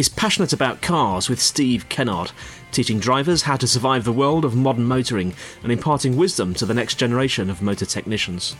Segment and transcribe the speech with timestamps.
[0.00, 2.32] is passionate about cars with Steve Kennard,
[2.72, 6.72] teaching drivers how to survive the world of modern motoring and imparting wisdom to the
[6.72, 8.56] next generation of motor technicians.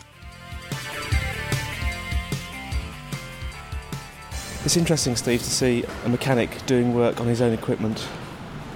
[4.66, 8.06] It's interesting, Steve, to see a mechanic doing work on his own equipment.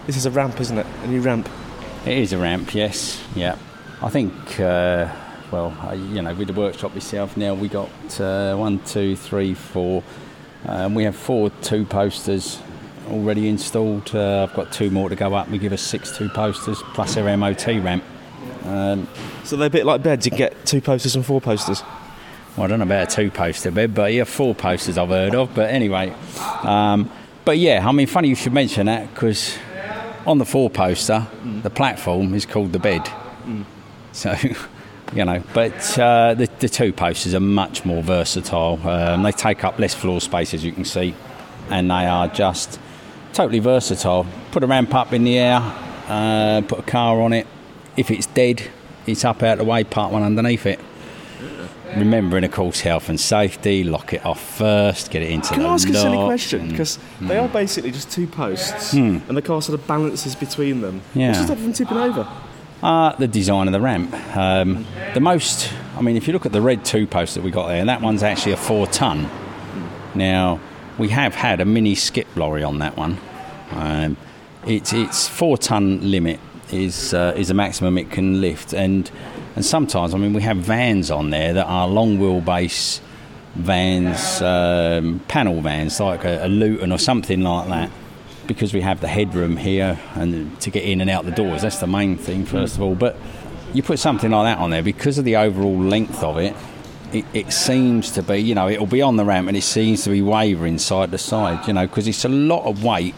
[0.07, 0.87] This is a ramp, isn't it?
[1.03, 1.47] A new ramp.
[2.07, 3.23] It is a ramp, yes.
[3.35, 3.59] Yeah.
[4.01, 5.15] I think, uh,
[5.51, 10.03] well, you know, with the workshop itself now, we got uh, one, two, three, four.
[10.67, 12.59] Um, we have four two posters
[13.11, 14.15] already installed.
[14.15, 15.49] Uh, I've got two more to go up.
[15.51, 18.03] We give us six two posters plus our MOT ramp.
[18.65, 19.07] Um,
[19.45, 20.25] So they're a bit like beds.
[20.25, 21.83] You can get two posters and four posters.
[22.57, 25.35] well, I don't know about a two poster bed, but yeah, four posters I've heard
[25.35, 25.55] of.
[25.55, 26.15] But anyway,
[26.63, 27.11] um,
[27.45, 29.59] but yeah, I mean, funny you should mention that because
[30.27, 31.27] on the four poster,
[31.63, 33.07] the platform is called the bed.
[34.13, 34.35] So,
[35.15, 38.81] you know, but uh, the, the two posters are much more versatile.
[38.87, 41.15] Um, they take up less floor space, as you can see,
[41.71, 42.79] and they are just
[43.33, 44.27] totally versatile.
[44.53, 45.61] Put a ramp up in the air,
[46.09, 47.47] uh, put a car on it.
[47.97, 48.63] If it's dead,
[49.07, 50.81] it's up out of the way, park one underneath it.
[51.97, 55.69] Remembering, of course, health and safety, lock it off first, get it into Can the
[55.69, 56.69] I ask a silly question?
[56.71, 59.19] Because they are basically just two posts, Hmm.
[59.29, 61.03] and the car sort of balances between them.
[61.15, 61.29] Yeah.
[61.29, 62.27] What's to stop them tipping over?
[62.85, 64.15] Uh, the design of the ramp.
[64.37, 67.51] Um, the most, I mean, if you look at the red two post that we
[67.51, 69.31] got there, that one's actually a four ton.
[70.15, 70.61] Now,
[70.99, 73.17] we have had a mini skip lorry on that one.
[73.71, 74.19] Um,
[74.67, 76.39] it's it's four ton limit
[76.71, 79.11] is uh, is the maximum it can lift, and
[79.57, 83.01] and sometimes I mean we have vans on there that are long wheelbase
[83.55, 87.91] vans, um, panel vans like a, a Luton or something like that
[88.47, 91.63] because we have the headroom here and to get in and out the doors.
[91.63, 92.95] That's the main thing, first of all.
[92.95, 93.17] But
[93.73, 96.55] you put something like that on there because of the overall length of it.
[97.13, 100.03] It, it seems to be, you know, it'll be on the ramp and it seems
[100.05, 103.15] to be wavering side to side, you know, because it's a lot of weight.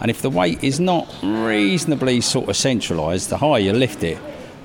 [0.00, 4.18] And if the weight is not reasonably sort of centralised, the higher you lift it,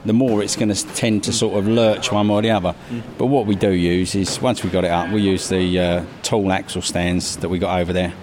[0.06, 2.75] the more it's going to tend to sort of lurch one way or the other.
[3.17, 6.06] But what we do use is, once we've got it up, we use the uh,
[6.23, 8.13] tall axle stands that we got over there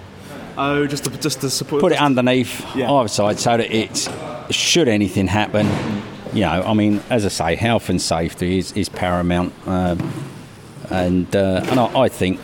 [0.61, 1.81] Oh, just to, just to support.
[1.81, 2.91] put it underneath Yeah.
[2.91, 4.09] either side so that it
[4.53, 5.67] should anything happen
[6.33, 9.97] you know i mean as i say health and safety is, is paramount um,
[10.89, 12.39] and uh, and I, I think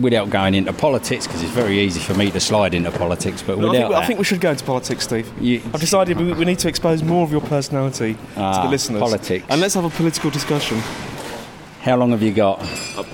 [0.00, 3.58] without going into politics because it's very easy for me to slide into politics but
[3.58, 5.30] No, I, without think, I think we should go into politics, Steve.
[5.40, 8.70] You- I've decided we, we need to expose more of your personality to Ah, the
[8.70, 9.00] listeners.
[9.00, 9.44] politics.
[9.48, 10.78] And let's have a political discussion.
[11.82, 12.60] how long have you got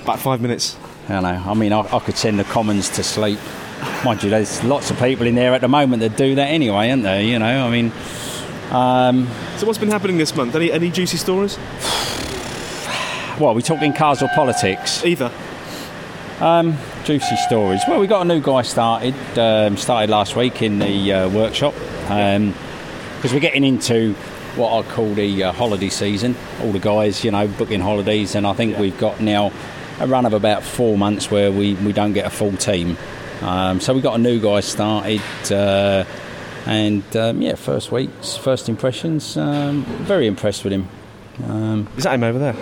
[0.03, 0.77] About five minutes.
[1.09, 1.51] I don't know.
[1.51, 3.39] I mean, I, I could send the Commons to sleep.
[4.03, 6.89] Mind you, there's lots of people in there at the moment that do that anyway,
[6.89, 7.21] aren't there?
[7.21, 7.91] You know, I mean,
[8.71, 9.27] um,
[9.57, 10.55] So what's been happening this month?
[10.55, 11.57] Any, any juicy stories?
[13.49, 15.03] are we talking cars or politics?
[15.03, 15.31] Either.
[17.03, 17.81] Juicy stories.
[17.87, 19.15] Well, we got a new guy started.
[19.37, 24.13] Um, started last week in the uh, workshop because we're getting into
[24.55, 26.35] what I call the uh, holiday season.
[26.61, 29.51] All the guys, you know, booking holidays, and I think we've got now
[29.99, 32.97] a run of about four months where we, we don't get a full team.
[33.41, 35.21] Um, so we got a new guy started.
[35.51, 36.05] Uh,
[36.65, 40.87] and um, yeah, first weeks, first impressions, um, very impressed with him.
[41.43, 42.55] Um, Is that him over there?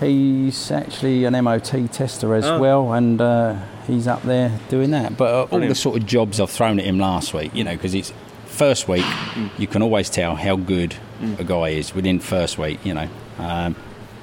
[0.00, 2.58] He's actually an MOT tester as Oh.
[2.58, 5.16] well, and uh, he's up there doing that.
[5.16, 7.72] But uh, all the sort of jobs I've thrown at him last week, you know,
[7.72, 8.12] because it's
[8.46, 9.50] first week, Mm.
[9.58, 10.94] you can always tell how good
[11.38, 13.08] a guy is within first week, you know.
[13.38, 13.74] Um,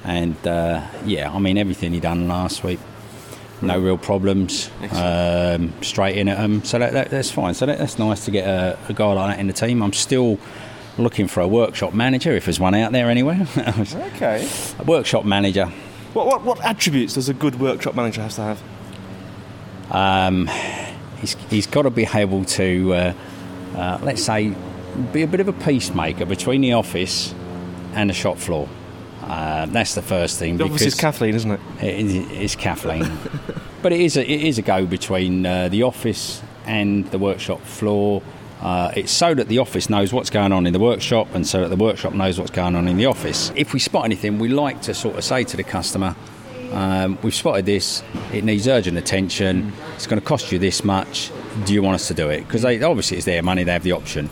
[0.02, 2.80] and uh, yeah, I mean everything he done last week,
[3.62, 6.62] no real problems, um, straight in at him.
[6.64, 7.54] So that, that, that's fine.
[7.54, 9.82] So that, that's nice to get a, a guy like that in the team.
[9.82, 10.38] I'm still
[10.98, 13.46] looking for a workshop manager if there's one out there anywhere.
[14.16, 14.48] Okay.
[14.78, 15.66] a workshop manager.
[16.12, 18.62] What, what, what attributes does a good workshop manager have to have?
[19.90, 20.48] Um,
[21.20, 23.14] he's, he's got to be able to, uh,
[23.74, 24.54] uh, let's say,
[25.12, 27.34] be a bit of a peacemaker between the office
[27.94, 28.68] and the shop floor.
[29.26, 30.60] Uh, that's the first thing.
[30.62, 31.60] Office is Kathleen, isn't it?
[31.82, 33.04] it it's Kathleen,
[33.82, 37.60] but it is a, it is a go between uh, the office and the workshop
[37.62, 38.22] floor.
[38.60, 41.62] Uh, it's so that the office knows what's going on in the workshop, and so
[41.62, 43.50] that the workshop knows what's going on in the office.
[43.56, 46.14] If we spot anything, we like to sort of say to the customer,
[46.72, 48.04] um, "We've spotted this.
[48.32, 49.72] It needs urgent attention.
[49.96, 51.32] It's going to cost you this much.
[51.64, 53.92] Do you want us to do it?" Because obviously it's their money; they have the
[53.92, 54.28] option.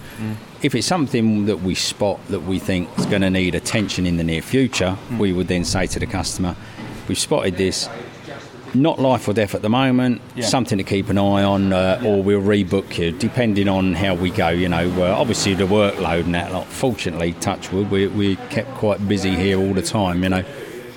[0.63, 4.17] If it's something that we spot that we think is going to need attention in
[4.17, 6.57] the near future, we would then say to the customer,
[7.09, 7.89] "We've spotted this
[8.77, 12.23] not life or death at the moment, something to keep an eye on, uh, or
[12.25, 14.49] we'll rebook you, depending on how we go.
[14.49, 16.53] You know, uh, obviously the workload and that.
[16.53, 20.23] Like, fortunately, touchwood, we we kept quite busy here all the time.
[20.25, 20.45] You know,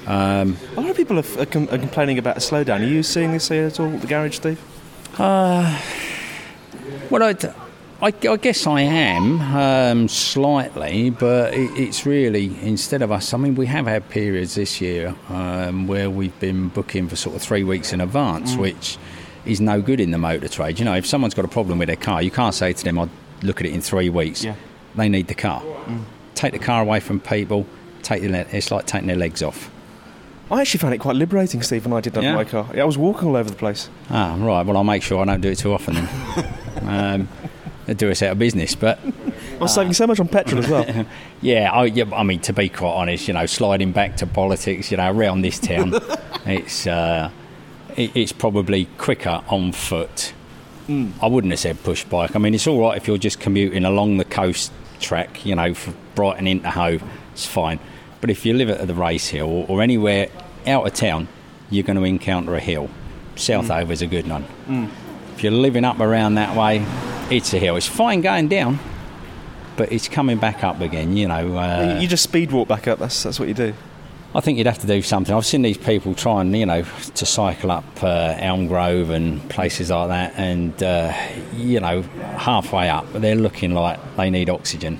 [0.08, 2.82] um, A lot of people are, are, com- are complaining about a slowdown.
[2.82, 4.60] Are you seeing this here at all at the garage, Steve?
[7.10, 7.36] Well, I,
[8.02, 13.34] I, I guess I am um, slightly, but it, it's really instead of us.
[13.34, 17.36] I mean, we have had periods this year um, where we've been booking for sort
[17.36, 18.60] of three weeks in advance, Mm.
[18.60, 18.98] which
[19.46, 20.78] is no good in the motor trade.
[20.80, 23.00] You know, if someone's got a problem with their car, you can't say to them,
[23.00, 23.10] "I'll
[23.42, 24.56] look at it in three weeks." Yeah.
[24.96, 25.62] They need the car.
[25.62, 26.04] Mm.
[26.36, 27.66] Take the car away from people.
[28.04, 29.72] Take the, it's like taking their legs off.
[30.50, 32.30] I actually found it quite liberating, Steve, when I did that Yeah?
[32.30, 32.66] in my car.
[32.74, 33.90] Yeah, I was walking all over the place.
[34.10, 34.66] Ah, right.
[34.66, 36.08] Well, I'll make sure I don't do it too often then.
[36.88, 37.28] um,
[37.96, 39.00] do us out of business, but.
[39.04, 41.06] I was saving so much on petrol as well.
[41.42, 44.90] Yeah, I, yeah, I mean, to be quite honest, you know, sliding back to politics,
[44.90, 45.94] you know, around this town,
[46.48, 47.30] it's uh,
[47.96, 50.34] it, it's probably quicker on foot.
[51.22, 52.36] I wouldn't have said push bike.
[52.36, 55.74] I mean, it's all right if you're just commuting along the coast track, you know,
[55.76, 57.04] from Brighton into Hove,
[57.34, 57.80] it's fine.
[58.22, 60.30] But if you live at the race hill or, or anywhere
[60.66, 61.28] out of town,
[61.70, 62.90] you're going to encounter a hill.
[63.36, 64.46] Southover's a good one.
[65.38, 66.84] If you're living up around that way,
[67.30, 67.76] it's a hill.
[67.76, 68.80] It's fine going down,
[69.76, 71.16] but it's coming back up again.
[71.16, 72.98] You know, uh, you, just speed walk back up.
[72.98, 73.76] That's that's what you do.
[74.34, 75.36] I think you'd have to do something.
[75.36, 76.82] I've seen these people trying, you know,
[77.14, 81.14] to cycle up uh, Elm Grove and places like that, and uh,
[81.54, 84.98] you know, halfway up, they're looking like they need oxygen.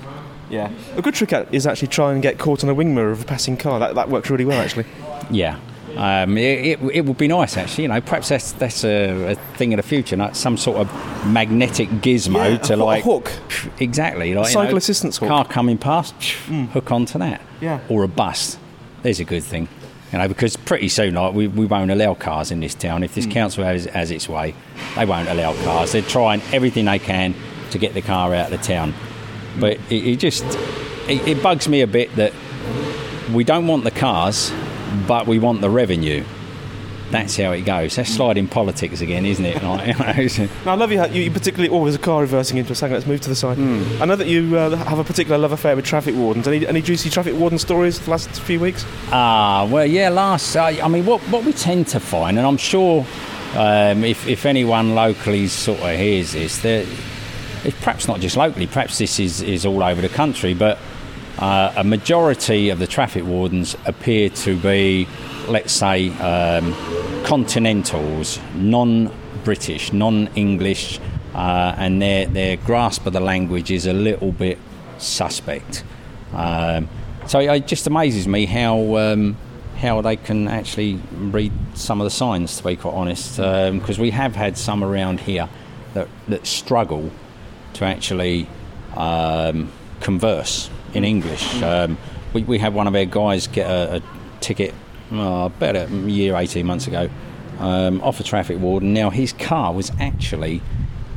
[0.50, 0.70] Yeah.
[0.94, 3.24] A good trick is actually try and get caught on a wing mirror of a
[3.24, 3.80] passing car.
[3.80, 4.86] That that works really well, actually.
[5.32, 5.58] Yeah.
[5.96, 7.84] Um, it, it, it would be nice, actually.
[7.84, 11.26] You know, perhaps that's that's a, a thing of the future, like some sort of
[11.26, 13.32] magnetic gizmo Yeah, to a ho- a like hook.
[13.80, 15.28] Exactly, like you cycle know, assistance hook.
[15.28, 16.14] Car coming past,
[16.72, 17.40] hook onto that.
[17.60, 17.80] Yeah.
[17.88, 18.58] Or a bus.
[19.02, 19.68] There's a good thing.
[20.12, 23.02] You know, because pretty soon, like we, we won't allow cars in this town.
[23.02, 24.54] If this council has, has its way,
[24.96, 25.92] they won't allow cars.
[25.92, 27.34] They're trying everything they can
[27.72, 28.94] to get the car out of the town.
[29.60, 30.44] But it, it just
[31.08, 32.32] it, it bugs me a bit that
[33.32, 34.50] we don't want the cars,
[35.06, 36.24] but we want the revenue.
[37.10, 37.96] That's how it goes.
[37.96, 39.62] That's sliding politics again, isn't it?
[39.62, 39.86] Like,
[40.18, 41.74] you know, Now, I love you, you particularly.
[41.74, 42.94] Oh, there's a car reversing into a second.
[42.94, 43.58] Let's move to the side.
[43.58, 46.46] I know that you uh, have a particular love affair with traffic wardens.
[46.46, 48.84] Any, any juicy traffic warden stories the last few weeks?
[49.10, 50.54] Ah, well, yeah, last.
[50.54, 53.06] Uh, I mean, what, what we tend to find, and I'm sure
[53.54, 56.86] um, if, if anyone locally sort of hears this, that
[57.64, 60.78] it's perhaps not just locally, perhaps this is, is all over the country, but
[61.38, 65.06] uh, a majority of the traffic wardens appear to be,
[65.46, 66.74] let's say, um,
[67.24, 69.12] continentals, non
[69.44, 70.98] British, non English,
[71.34, 74.58] uh, and their, their grasp of the language is a little bit
[74.98, 75.84] suspect.
[76.32, 76.88] Um,
[77.26, 79.36] so it just amazes me how um,
[79.76, 82.56] how they can actually read some of the signs.
[82.56, 85.48] To be quite honest, because we have had some around here
[85.94, 87.12] that that struggle
[87.74, 88.48] to actually
[88.96, 89.70] um,
[90.00, 91.62] converse in English.
[91.62, 91.98] Um,
[92.32, 94.02] we, we had one of our guys get a, a
[94.40, 94.74] ticket
[95.12, 97.08] oh, about a year, eighteen months ago,
[97.58, 98.92] um, off a traffic warden.
[98.92, 100.60] Now his car was actually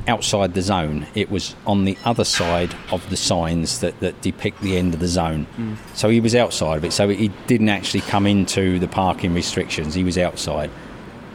[0.07, 1.05] outside the zone.
[1.13, 4.99] It was on the other side of the signs that, that depict the end of
[4.99, 5.45] the zone.
[5.93, 6.91] So he was outside of it.
[6.91, 9.93] So he didn't actually come into the parking restrictions.
[9.93, 10.71] He was outside.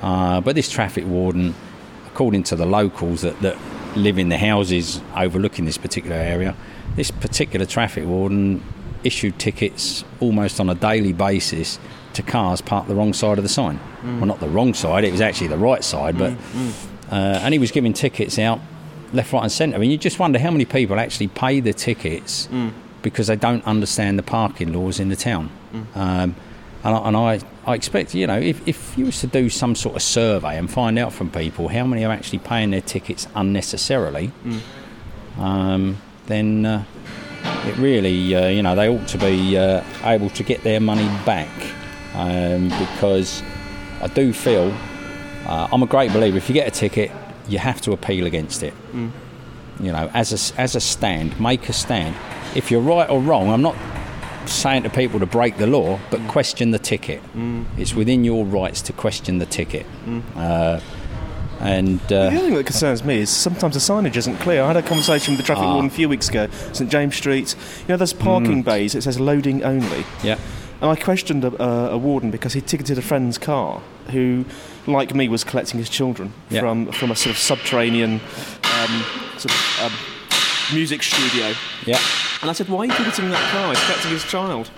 [0.03, 1.55] Uh, but this traffic warden,
[2.09, 3.57] according to the locals that, that
[3.97, 6.55] live in the houses overlooking this particular area,
[6.97, 8.63] this particular traffic warden
[9.05, 11.79] issued tickets almost on a daily basis
[12.15, 13.79] to cars parked the wrong side of the sign.
[14.03, 14.19] Mm.
[14.19, 16.33] Well, not the wrong side, it was actually the right side, but.
[16.33, 16.87] Mm, mm.
[17.09, 18.59] Uh, and he was giving tickets out
[19.13, 19.77] left, right, and centre.
[19.77, 22.49] I mean, you just wonder how many people actually pay the tickets
[23.03, 25.51] because they don't understand the parking laws in the town.
[25.95, 26.35] Um,
[26.87, 29.75] and I, and I, I expect, you know, if, if you was to do some
[29.75, 33.27] sort of survey and find out from people how many are actually paying their tickets
[33.35, 34.31] unnecessarily,
[35.37, 36.85] um, then uh,
[37.65, 41.09] it really, uh, you know, they ought to be uh, able to get their money
[41.27, 41.51] back
[42.15, 43.43] um, because
[44.01, 44.73] I do feel
[45.47, 46.37] uh, I'm a great believer.
[46.39, 47.11] If you get a ticket,
[47.49, 48.75] you have to appeal against it.
[49.81, 52.15] You know, as a, as a stand, make a stand.
[52.55, 53.75] If you're right or wrong, I'm not
[54.47, 57.21] saying to people to break the law, but question the ticket.
[57.79, 59.87] It's within your rights to question the ticket.
[60.37, 60.81] Uh,
[61.61, 64.63] and The uh, other thing that concerns me is sometimes the signage isn't clear.
[64.63, 65.73] I had a conversation with the traffic Ah.
[65.73, 67.55] warden a few weeks ago, St James Street.
[67.81, 68.67] You know, there's parking Mm.
[68.67, 68.95] bays.
[68.95, 70.05] It says loading only.
[70.23, 70.37] yeah,
[70.83, 73.81] And I questioned a, a, a warden because he ticketed a friend's car
[74.13, 74.45] who,
[74.87, 76.61] like me, was collecting his children Yeah.
[76.61, 78.21] from from a sort of subterranean
[78.79, 79.05] um,
[79.39, 79.93] sort of um,
[80.75, 81.55] music studio.
[81.87, 81.99] yeah,
[82.43, 83.69] And I said, "Why are you ticketing that car?
[83.75, 84.71] He's collecting his child."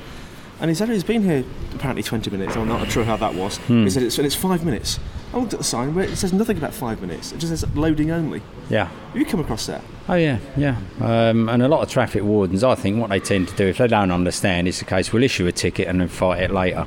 [0.61, 2.57] And he said, "He's been here apparently 20 minutes.
[2.57, 3.85] I'm not sure how that was." Hmm.
[3.85, 4.99] He said, it's, "And it's five minutes."
[5.33, 7.33] I looked at the sign where it says nothing about five minutes.
[7.33, 8.41] It just says loading only.
[8.71, 8.87] yeah.
[8.87, 9.83] Have you come across that?
[10.09, 10.77] Oh yeah, yeah.
[11.03, 13.77] Um, and a lot of traffic wardens, I think, what they tend to do if
[13.79, 16.87] they don't understand, is the case we'll issue a ticket and then fight it later.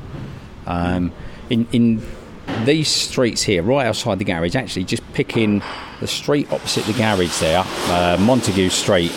[0.66, 1.12] Um,
[1.52, 2.02] in in
[2.66, 5.62] these streets here, right outside the garage, actually just picking
[6.00, 9.12] the street opposite the garage there, uh, Montague Street.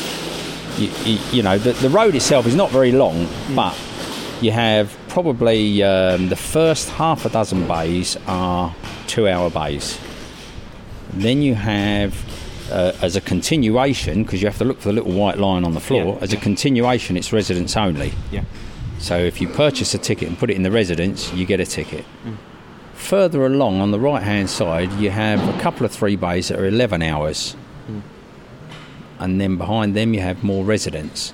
[0.79, 3.77] You, you, you know, the, the road itself is not very long, but
[4.41, 8.75] you have probably um, the first half a dozen bays are
[9.07, 9.99] two hour bays.
[11.13, 12.13] Then you have,
[12.73, 15.75] uh, as a continuation, because you have to look for the little white line on
[15.75, 18.13] the floor, Yeah, as a continuation, it's residents only.
[18.33, 18.43] Yeah.
[18.99, 21.67] So if you purchase a ticket and put it in the residence, you get a
[21.67, 22.05] ticket.
[22.95, 26.59] Further along on the right hand side, you have a couple of three bays that
[26.59, 27.55] are 11 hours.
[29.19, 31.33] And then behind them, you have more residents.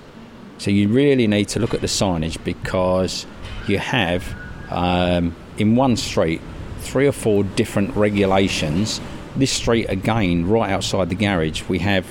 [0.58, 3.26] So you really need to look at the signage because
[3.66, 4.34] you have
[4.70, 6.40] um, in one street
[6.80, 9.00] three or four different regulations.
[9.37, 12.06] This street, again, right outside the garage, we have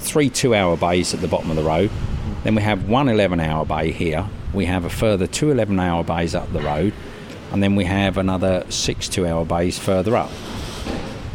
[0.00, 1.90] three two hour bays at the bottom of the road.
[2.42, 4.28] Then we have one 11 hour bay here.
[4.52, 6.92] We have a further two 11 hour bays up the road.
[7.52, 10.30] And then we have another six two hour bays further up.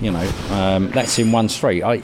[0.01, 1.83] You know, um, that's in one street.
[1.83, 2.03] I,